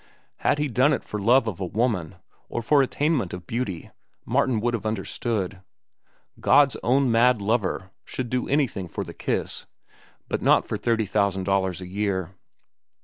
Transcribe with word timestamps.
Had 0.37 0.57
he 0.57 0.67
done 0.67 0.93
it 0.93 1.03
for 1.03 1.19
love 1.19 1.47
of 1.47 1.59
a 1.59 1.65
woman, 1.67 2.15
or 2.49 2.63
for 2.63 2.81
attainment 2.81 3.35
of 3.35 3.45
beauty, 3.45 3.91
Martin 4.25 4.59
would 4.59 4.73
have 4.73 4.83
understood. 4.83 5.61
God's 6.39 6.75
own 6.81 7.11
mad 7.11 7.39
lover 7.39 7.91
should 8.03 8.27
do 8.31 8.47
anything 8.49 8.87
for 8.87 9.03
the 9.03 9.13
kiss, 9.13 9.67
but 10.27 10.41
not 10.41 10.65
for 10.65 10.75
thirty 10.75 11.05
thousand 11.05 11.43
dollars 11.43 11.81
a 11.81 11.87
year. 11.87 12.33